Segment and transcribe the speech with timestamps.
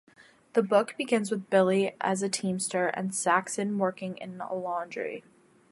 [0.53, 5.23] The book begins with Billy as a Teamster and Saxon working in a laundry.